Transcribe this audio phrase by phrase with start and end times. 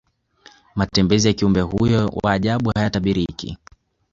[0.75, 3.57] matembezi ya kiumbe huyo wa ajabu hayatabiriki